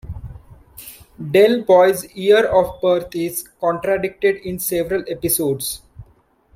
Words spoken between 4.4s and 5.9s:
several episodes.